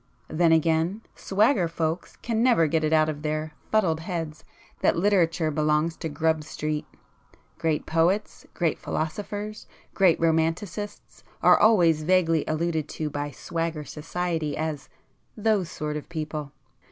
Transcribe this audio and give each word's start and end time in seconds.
Then 0.29 0.51
again 0.51 1.03
'swagger' 1.13 1.67
folks 1.67 2.15
can 2.23 2.41
never 2.41 2.65
get 2.65 2.83
it 2.83 2.91
out 2.91 3.07
of 3.07 3.21
their 3.21 3.53
fuddled 3.71 3.99
heads 3.99 4.43
that 4.79 4.97
Literature 4.97 5.51
belongs 5.51 5.95
to 5.97 6.09
Grub 6.09 6.43
Street. 6.43 6.87
Great 7.59 7.85
poets, 7.85 8.47
great 8.55 8.79
philosophers, 8.79 9.67
great 9.93 10.19
romancists 10.19 11.23
are 11.43 11.59
always 11.59 12.01
vaguely 12.01 12.43
alluded 12.47 12.87
to 12.89 13.11
by 13.11 13.29
'swagger' 13.29 13.85
society 13.85 14.57
as 14.57 14.89
'those 15.37 15.69
sort 15.69 15.95
of 15.95 16.09
people. 16.09 16.51